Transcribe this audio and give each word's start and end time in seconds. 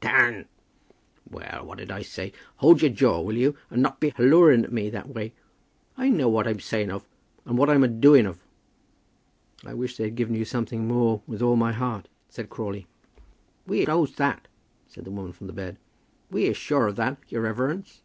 "Dan!" 0.00 0.46
"Well, 1.30 1.62
what 1.66 1.78
did 1.78 1.92
I 1.92 2.02
say? 2.02 2.32
Hold 2.56 2.82
your 2.82 2.90
jaw, 2.90 3.20
will 3.20 3.36
you, 3.36 3.56
and 3.70 3.80
not 3.80 4.00
be 4.00 4.10
halloaing 4.10 4.64
at 4.64 4.72
me 4.72 4.90
that 4.90 5.10
way? 5.10 5.34
I 5.96 6.08
know 6.08 6.28
what 6.28 6.48
I'm 6.48 6.56
a 6.58 6.60
saying 6.60 6.90
of, 6.90 7.06
and 7.44 7.56
what 7.56 7.70
I'm 7.70 7.84
a 7.84 7.86
doing 7.86 8.26
of." 8.26 8.40
"I 9.64 9.72
wish 9.72 9.96
they'd 9.96 10.16
given 10.16 10.34
you 10.34 10.44
something 10.44 10.88
more 10.88 11.22
with 11.28 11.42
all 11.42 11.54
my 11.54 11.70
heart," 11.72 12.08
said 12.28 12.50
Crawley. 12.50 12.88
"We 13.68 13.84
knows 13.84 14.16
that," 14.16 14.48
said 14.88 15.04
the 15.04 15.12
woman 15.12 15.30
from 15.30 15.46
the 15.46 15.52
bed. 15.52 15.76
"We 16.28 16.46
is 16.46 16.56
sure 16.56 16.88
of 16.88 16.96
that, 16.96 17.18
your 17.28 17.42
reverence." 17.42 18.02